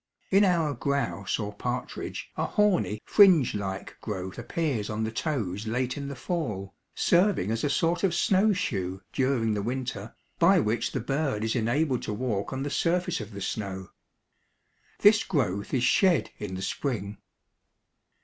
[0.31, 5.95] In our grouse or partridge a horny, fringe like growth appears on the toes late
[5.95, 10.99] in the fall, serving as a sort of snowshoe during the winter, by which the
[10.99, 13.91] bird is enabled to walk on the surface of the snow.
[15.01, 17.19] This growth is shed in the spring.